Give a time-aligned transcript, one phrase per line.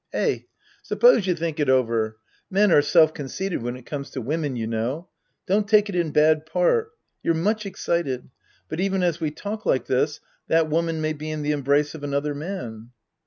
[0.13, 0.39] Eh.
[0.81, 2.17] Suppose you think it over.
[2.49, 5.09] Men are self conceitea when it comes to women, you know.
[5.45, 6.89] Don't take it in bad part.
[7.21, 8.31] You're much excited.
[8.67, 12.03] But even as we talk like this, that woman may be in the embrace of
[12.03, 12.89] another man.